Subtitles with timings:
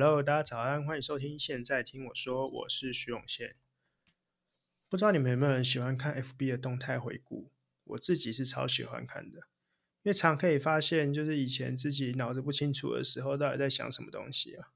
[0.00, 1.36] Hello，大家早安，欢迎收听。
[1.36, 3.56] 现在听我说，我是徐永宪。
[4.88, 7.50] 不知道你们有没有人喜欢看 FB 的动态回顾？
[7.82, 9.38] 我自己是超喜欢看的，
[10.04, 14.68] 因为常可以发现，就是以前自己脑子不清楚的时候，到底在想什么东西啊。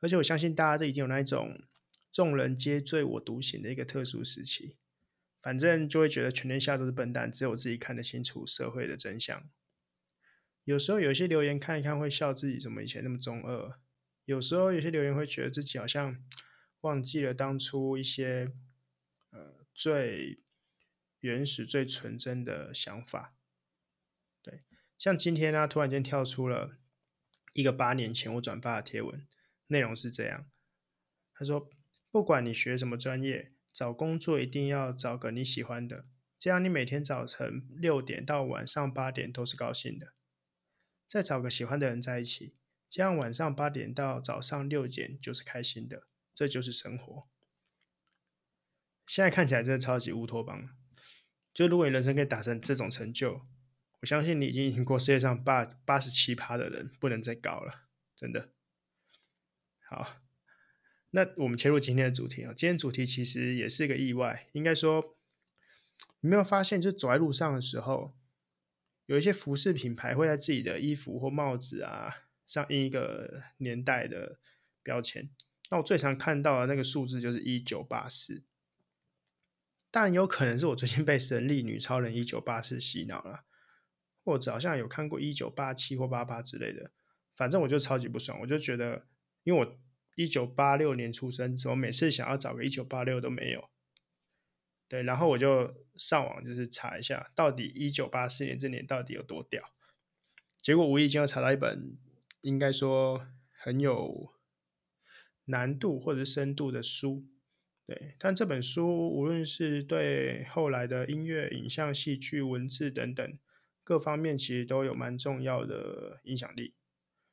[0.00, 1.60] 而且我相信大家都已经有那一种
[2.12, 4.76] 众人皆醉我独醒的一个特殊时期，
[5.42, 9.50] 反正就会觉得全天下都是笨蛋，只有我自己看得清楚社会的真相。
[10.62, 13.80] 有时候有些留言看一看会笑自己怎么以前那么中二，
[14.28, 16.22] 有时候有些留言会觉得自己好像
[16.82, 18.52] 忘记了当初一些
[19.30, 20.42] 呃最
[21.20, 23.34] 原始、最纯真的想法。
[24.42, 24.64] 对，
[24.98, 26.76] 像今天呢、突然间跳出了
[27.54, 29.26] 一个八年前我转发的贴文，
[29.68, 30.44] 内容是这样：
[31.32, 31.70] 他说，
[32.10, 36.04] 不管你学什么专业，找工作一定要找个你喜欢的，
[36.38, 40.12] 这样你每天早晨六点到晚上八点都是高兴的。
[41.08, 42.54] 再找个喜欢的人在一起，
[42.90, 47.28] 这样晚上八点到早上六点就是开心的，这就是生活。
[49.06, 50.64] 现在看起来真的超级乌托邦。
[51.52, 53.42] 就如果你人生可以达成这种成就，
[54.00, 58.52] 我相信你已经赢过世界上八八十七趴的人，不能再高了，真的。
[59.80, 60.22] 好，
[61.10, 62.54] 那我们切入今天的主题啊。
[62.56, 65.16] 今天主题其实也是一个意外，应该说，
[66.20, 68.16] 你没有发现，就走在路上的时候。
[69.06, 74.40] 有一些服饰品牌会在自己的衣服或帽子啊上印一个年代的
[74.82, 75.30] 标签。
[75.70, 78.42] 那我最常看到的那个数字就是一九八四。
[79.90, 83.44] 但有可能是我最近被神力女超人一九八四洗脑了，
[84.22, 86.90] 或者好像有看过一九八七或八八之类的。
[87.34, 89.06] 反正我就超级不爽，我就觉得，
[89.44, 89.78] 因为我
[90.16, 93.70] 一九八六年出生，怎么每次想要找个一九八六都没有。
[94.88, 99.72] 对，然后我就上网就是查一下，到底一九八四年这年到底有多屌？
[100.60, 101.96] 结果无意间又查到一本
[102.40, 103.26] 应该说
[103.58, 104.34] 很有
[105.44, 107.26] 难度或者深度的书，
[107.86, 113.38] 对，但这本书无论是对后来的音乐、影像、戏剧、文字等等
[113.82, 116.74] 各方面，其实都有蛮重要的影响力。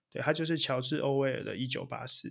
[0.10, 2.30] 对，它就是乔治·欧威尔的《一九八四》，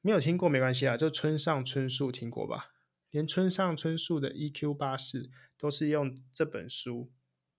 [0.00, 2.72] 没有听过没关系啊，就村上春树听过吧？
[3.10, 7.12] 连村上春树的 EQ 八四都是用这本书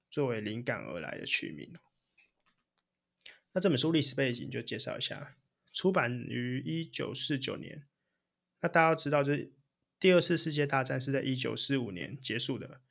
[0.09, 1.73] 作为灵感而来的取名。
[3.53, 5.35] 那这本书历史背景就介绍一下，
[5.71, 7.87] 出版于一九四九年。
[8.61, 9.53] 那大家都知道，就是
[9.99, 12.81] 第二次世界大战是在一九四五年结束的。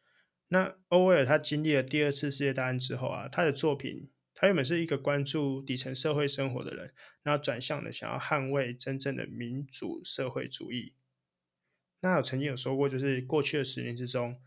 [0.49, 6.93] 那欧威尔他经历了第二次世界大战之后啊，他的作品，他原本是一个关注底层社会生活的人，
[7.23, 10.94] 然后转向了想要捍卫真正的民主社会主义。
[12.00, 14.43] 那我曾经有说过，就是过去的十年之中，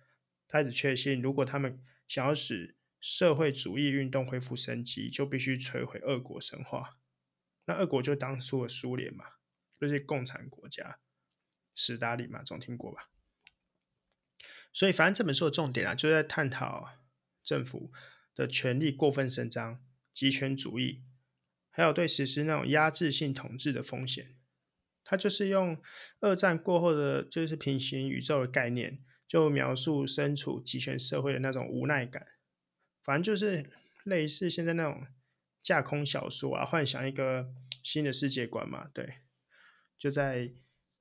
[0.48, 2.76] 他一直确信，如果他们想要使
[3.08, 6.98] 社会主义运动恢复生机，就必须摧毁俄国神话。
[7.66, 9.26] 那俄国就当初的苏联嘛，
[9.80, 10.98] 就是共产国家，
[11.76, 13.12] 史达林嘛，总听过吧？
[14.74, 16.98] 所以，反正这本书的重点啊，就在探讨
[17.44, 17.92] 政府
[18.34, 21.04] 的权力过分伸张、极权主义，
[21.70, 24.36] 还有对实施那种压制性统治的风险。
[25.04, 25.80] 他就是用
[26.22, 32.26] 二战过后的就是平行宇宙的概念，就描述身处极权社会的那种无奈感。
[33.06, 33.70] 反正就是
[34.04, 35.06] 类似现在那种
[35.62, 38.90] 架空小说啊，幻想一个新的世界观嘛。
[38.94, 39.20] 对，
[39.98, 40.52] 就在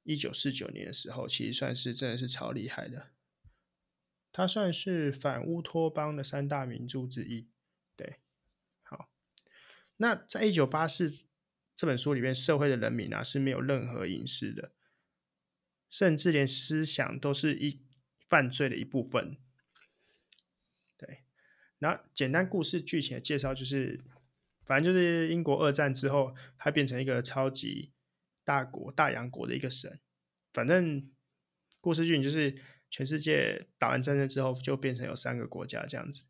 [0.02, 3.08] 一九四九年的时候，其实算是真的是超厉害的。
[4.30, 7.48] 他算是反乌托邦的三大名著之一。
[7.96, 8.20] 对，
[8.82, 9.10] 好，
[9.96, 11.26] 那在一九八四。
[11.76, 14.70] 这本书里面，社会的人民啊是没有任何隐私的，
[15.90, 17.84] 甚至连思想都是一
[18.28, 19.36] 犯罪的一部分。
[21.84, 24.02] 对，然后简单故事剧情的介绍就是，
[24.64, 27.92] 反正就是英国二战之后，它变成一个超级
[28.44, 29.90] 大国、大洋国的一个省。
[30.52, 31.10] 反正
[31.80, 36.22] 故事剧情就是，全世界打完战争之后，就变成有三个国家这样子。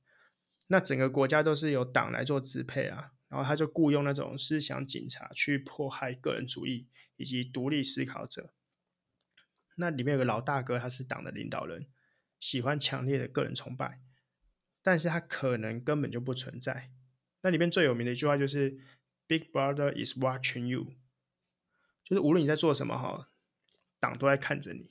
[0.69, 3.13] 那整个国家都是由党来做支配啊。
[3.29, 8.55] 然后他就雇佣那种思想警察去迫害个人主义以及独立思考者。
[9.77, 11.89] 那里面有个老大哥，他是党的领导人，
[12.39, 13.99] 喜欢强烈的个人崇拜，
[14.85, 16.93] 但是他可能根本就不存在。
[17.41, 18.79] 那里面最有名的一句话就是
[19.27, 20.93] ：“Big Brother is watching you”，
[22.05, 23.31] 就是无论你在做什么哈，
[23.99, 24.91] 党都在看着你。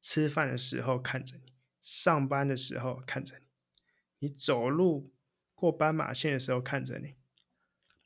[0.00, 1.52] 吃饭的时候看着你，
[1.82, 3.38] 上班的时候看着
[4.18, 5.12] 你，你走路
[5.54, 7.16] 过斑马线的时候看着你。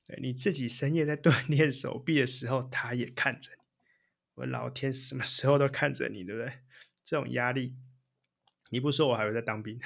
[0.04, 3.62] 对，你自己深夜在锻炼手臂的时候，他也看着你。
[4.34, 6.58] 我老天，什么时候都看着你，对不对？
[7.04, 7.76] 这种压力，
[8.70, 9.80] 你不说我还会在当兵。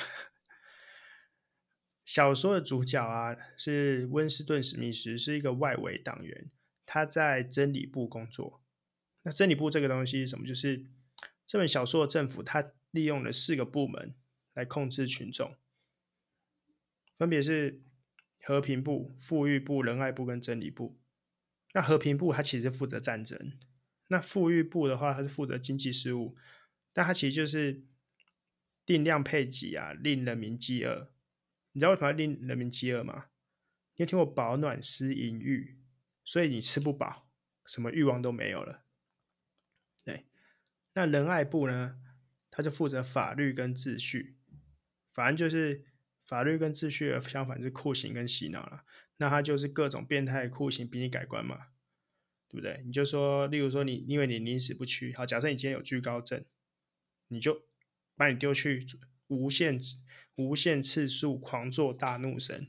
[2.09, 6.51] 小说的主角啊，是温斯顿·史密斯，是一个外围党员。
[6.87, 8.63] 他在真理部工作。
[9.25, 10.47] 那真理部这个东西是什么？
[10.47, 10.87] 就是
[11.47, 14.15] 这本小说的政府，他利用了四个部门
[14.55, 15.55] 来控制群众，
[17.19, 17.83] 分别是
[18.41, 20.99] 和平部、富裕部、仁爱部跟真理部。
[21.75, 23.53] 那和平部它其实负责战争，
[24.07, 26.35] 那富裕部的话，它是负责经济事务，
[26.95, 27.85] 但它其实就是
[28.87, 31.13] 定量配给啊，令人民饥饿。
[31.79, 33.27] 你知道为什么要令人民饥饿吗？
[33.95, 35.79] 你有听过饱暖思淫欲，
[36.25, 37.31] 所以你吃不饱，
[37.65, 38.83] 什么欲望都没有了。
[40.03, 40.27] 对，
[40.95, 42.01] 那仁爱部呢，
[42.51, 44.39] 他就负责法律跟秩序，
[45.13, 45.85] 反正就是
[46.27, 48.85] 法律跟秩序的相反是酷刑跟洗脑了。
[49.19, 51.69] 那他就是各种变态酷刑逼你改观嘛，
[52.49, 52.83] 对不对？
[52.85, 56.45] 你就说，例如说你因为你宁死不屈，好，假设你今天有惧高症，
[57.29, 57.69] 你就
[58.17, 58.85] 把你丢去
[59.29, 59.81] 无限
[60.35, 62.69] 无限次数狂做大怒神，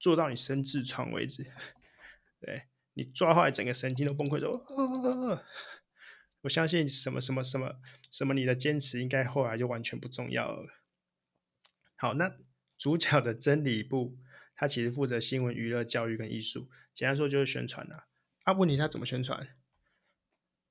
[0.00, 1.46] 做到你生痔疮为止。
[2.40, 2.64] 对，
[2.94, 4.60] 你抓坏整个神经都崩溃说，
[6.40, 7.76] 我相信什么什么什么
[8.10, 10.66] 什么，你的坚持应该后来就完全不重要了。
[11.96, 12.36] 好，那
[12.76, 14.18] 主角的真理部。
[14.54, 18.06] 他其实负责新闻、娱乐、教育跟艺术，简单说就是宣传啦。
[18.44, 19.56] 啊，问题他怎么宣传？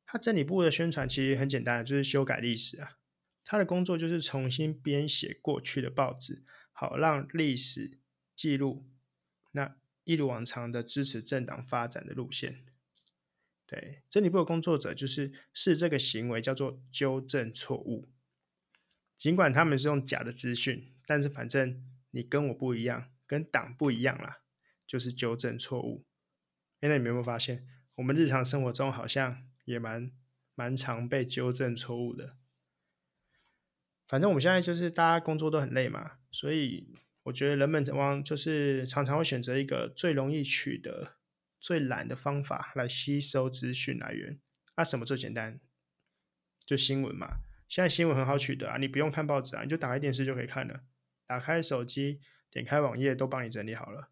[0.05, 2.99] 他真理部的宣传其实很简单，就是修改历史啊。
[3.43, 7.99] 他的工作就是重新编写过去的报纸，好让历史
[8.35, 8.89] 记录
[9.51, 12.65] 那一如往常的支持政党发展的路线。
[13.65, 18.09] 对，真理部的工作者就是视这个行为叫做纠正错误。
[19.17, 23.11] 尽管他们是用假的资讯，但是反正你跟我不一样。
[23.27, 24.41] 跟党不一样啦，
[24.85, 26.03] 就是纠正错误。
[26.81, 27.65] 哎，那你们有没有发现，
[27.95, 30.11] 我们日常生活中好像也蛮
[30.53, 32.35] 蛮常被纠正错误的。
[34.11, 36.93] 反正我们现在就是大家工作都很累嘛，所以
[37.23, 41.13] 我觉得人们往往就是常常会选择一个最容易取得、
[41.61, 44.37] 最懒的方法来吸收资讯来源。
[44.75, 45.61] 啊，什么最简单？
[46.65, 47.37] 就新闻嘛。
[47.69, 50.81] 现在新闻很好取得啊，你不用看报纸啊，你就打开电视就可以看了，
[51.25, 52.19] 打开手机。
[52.51, 54.09] 点开网页都帮你整理好了，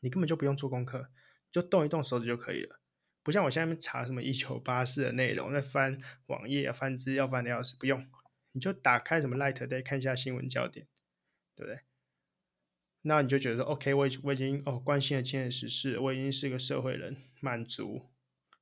[0.00, 1.10] 你根本就不用做功课，
[1.52, 2.80] 就动一动手指就可以了。
[3.22, 8.08] 不像我现在查什么一九八四的内容，那翻网页啊、翻资料翻的要死，不用，
[8.52, 10.86] 你就打开什么 Light Day 看一下新闻焦点，
[11.54, 11.80] 对不对？
[13.02, 18.10] 那你就觉得说，OK，我已我已经哦关心了今天的时事，我已经是个社会人，满足。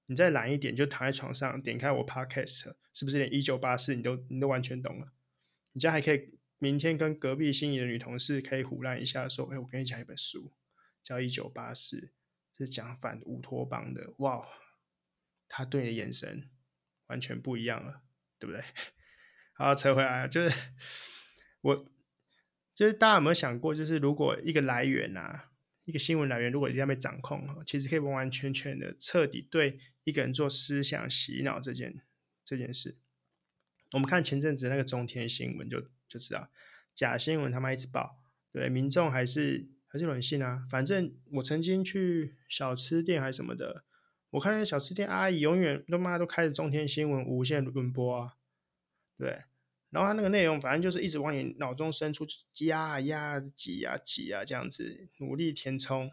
[0.07, 5.13] 你再懒一点，就躺在床上点开我 Podcast，是不是连一九八四你都你都完全懂了？
[5.73, 6.39] 你这样还可以。
[6.61, 10.53] 明天跟隔壁心仪的女同事可以胡乱一下，说：“哎，我跟你讲一本书，
[11.05, 11.97] 叫《一九八四》，
[12.57, 14.45] 是讲反乌托邦的。”哇，
[15.47, 16.51] 他对你的眼神
[17.07, 18.03] 完全不一样了，
[18.41, 18.65] 对不对？
[19.59, 20.57] 好，扯回来，就是
[21.61, 21.85] 我，
[22.75, 25.51] 就是大家有没有想过，就是如果一个来源啊，
[25.85, 32.01] 一个新闻来源，如果一定要被掌控，其实可以完完全全的彻底对一个人做思想洗脑这件
[32.45, 32.97] 这件事。
[33.93, 35.87] 我们看前阵子那个中天新闻就。
[36.09, 36.49] 就知道
[36.95, 38.17] 假新闻他妈一直报，
[38.51, 40.65] 对民众还是还是软性啊。
[40.71, 43.85] 反正我曾经去小吃店还是什么的，
[44.31, 48.37] 我看那小吃店阿姨永远都妈都开着中天新闻无限轮播啊，
[49.19, 49.43] 对。
[49.91, 52.27] 然后他那个内容反正就是一直往你脑中伸出
[52.67, 56.11] 压压挤啊挤啊这样子努力填充，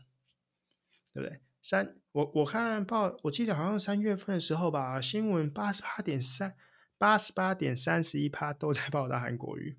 [1.13, 1.41] 对不对？
[1.61, 6.55] 三我我看报，我记得好像三月份的时候吧，新闻八十八点三
[6.97, 9.77] 八十八点三十一趴都在报道韩国语。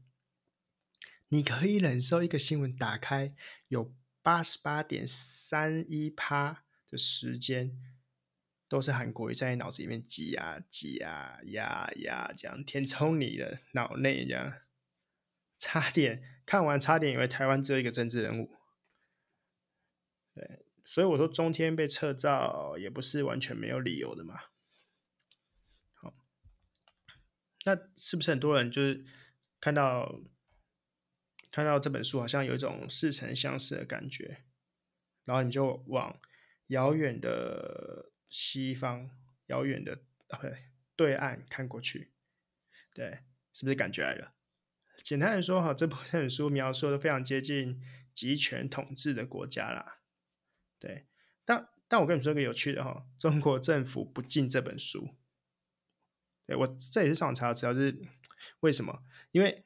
[1.28, 3.34] 你可以忍受一个新闻打开
[3.68, 7.72] 有八十八点三一趴的时间，
[8.68, 14.52] 都是韩国瑜在你脑子里面挤啊挤啊压压这样填充你的脑内，这样
[15.58, 18.50] 差点看完差点以为台湾只有一个政治人物。
[20.34, 24.34] 对，所以我说中天被撤照也不是完全没有理由的嘛。
[25.94, 26.14] 好，
[27.64, 29.04] 那是不是很多人就是
[29.60, 30.20] 看到？
[31.48, 34.44] 看到这本书，好像有一种似曾相识的感觉，
[35.24, 36.20] 然后你就往
[36.66, 39.08] 遥远的西方、
[39.46, 40.58] 遥远的啊不对
[40.94, 42.12] 对岸看过去，
[42.92, 43.20] 对，
[43.54, 44.34] 是不是感觉来了？
[45.02, 47.80] 简单的说，哈，这本书描述的非常接近
[48.14, 50.00] 集权统治的国家啦，
[50.78, 51.06] 对。
[51.46, 55.16] 但但我跟你说个有趣的哈，中国政府不进这本书，
[56.44, 57.98] 对我这也是上网查的资料，就是
[58.60, 59.02] 为什么？
[59.32, 59.64] 因为。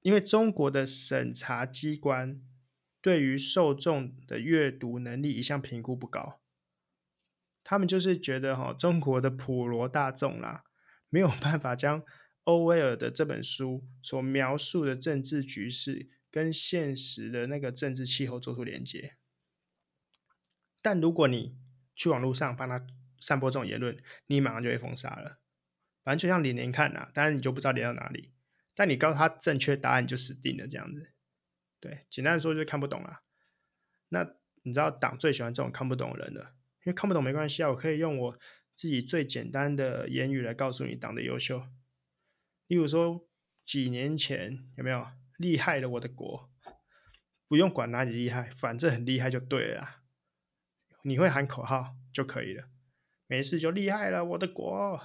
[0.00, 2.42] 因为中国的审查机关
[3.00, 6.41] 对于受众的阅读能力一向评估不高，
[7.64, 10.64] 他们就是觉得哈，中国的普罗大众啦，
[11.08, 12.02] 没有办法将
[12.44, 19.16] 欧威尔的这本书所描述的政治局势跟现实的那个政治气候做出连接。
[20.82, 21.56] 但如果你
[21.94, 22.84] 去网络上帮他
[23.20, 25.38] 散播这种言论，你马上就被封杀了。
[26.02, 28.32] 反正就像连连看呐，当然你就不知道连到哪里，
[28.74, 31.12] 但你告诉他正确答案就死定了这样子。
[31.78, 33.22] 对，简单的说就是看不懂啦。
[34.08, 36.54] 那你知道党最喜欢这种看不懂的人了，
[36.84, 38.38] 因为看不懂没关系啊，我可以用我
[38.74, 41.66] 自己最简单的言语来告诉你党的优秀。
[42.66, 43.28] 例如说，
[43.64, 46.50] 几年前有没有厉害了我的国？
[47.46, 50.02] 不用管哪里厉害，反正很厉害就对了。
[51.02, 52.68] 你会喊口号就可以了，
[53.26, 55.00] 没事就厉害了我的国。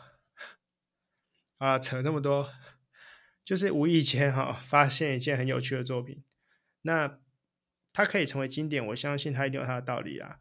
[1.58, 2.52] 啊，扯那么多，
[3.44, 6.24] 就是无意间哈发现一件很有趣的作品，
[6.84, 7.20] 那
[7.92, 10.40] 它可以成为经典，我相信它一定有它的道理啊。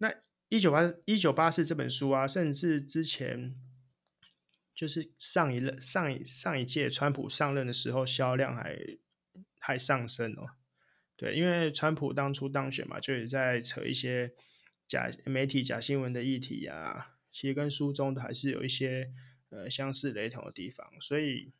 [0.00, 0.14] 那
[0.50, 3.54] 一九八一九八四这本书啊，甚至之前
[4.74, 8.98] 就是上一任上一上一届川普上任的时候，销量还。
[9.62, 10.56] 还上升哦，
[11.16, 14.32] 对，因为川普当初当选嘛，就也在扯一些
[14.88, 19.12] 假媒体、假新闻的议题啊，其实跟书中的还是有一些
[19.50, 20.90] 呃相似雷同的地方。
[20.98, 21.52] 所以，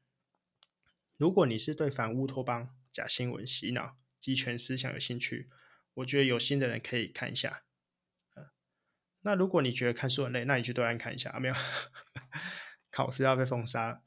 [1.18, 5.50] 如果你是对反乌托邦、假新闻、洗脑、集权思想有兴趣，
[5.92, 7.64] 我觉得有心的人可以看一下。
[9.22, 11.54] 那如果你觉得看书很累，那你去对岸看一下，啊，没有，
[12.90, 14.02] 考试要被封杀。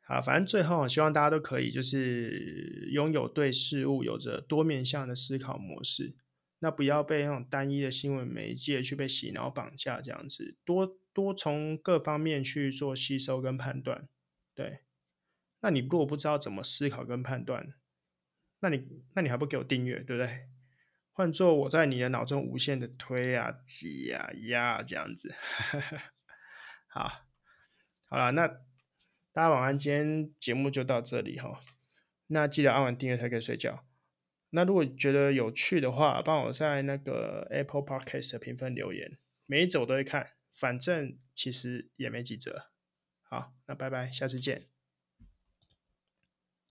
[0.00, 6.16] 好，反正最后希望大家都可以就是拥有对事物有着多面向的思考模式，
[6.60, 14.08] 那不要被那种单一的新闻媒介去被洗脑绑架，这样子多多从各方面去做吸收跟判断。
[14.54, 14.80] 对，
[15.60, 17.74] 那你如果不知道怎么思考跟判断，
[18.60, 20.48] 那你那你还不给我订阅，对不对？
[21.18, 25.34] 换做我在你的脑中无限的推啊、挤啊、压这样子。
[26.86, 27.26] 好，
[28.08, 28.60] 好了，那。
[29.32, 31.60] 大家晚安，今天节目就到这里哈。
[32.28, 33.84] 那记得按完订阅才可以睡觉。
[34.50, 42.70] 那如果觉得有趣的话，帮我在那个 Apple Podcast 的评分留言，每一则我都会看，反正其实也没几则。
[43.22, 44.77] 好，那拜拜，下次见。